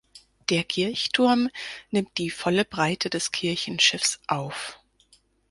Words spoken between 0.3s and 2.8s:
Der Kirchturm nimmt die volle